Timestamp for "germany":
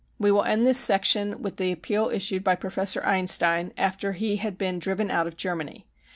5.37-5.85